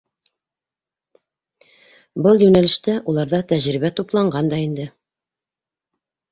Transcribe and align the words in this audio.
Был 2.27 2.43
йүнәлештә 2.47 2.97
уларҙа 3.13 3.43
тәжрибә 3.53 3.95
тупланған 4.01 4.53
да 4.57 4.63
инде. 4.67 4.91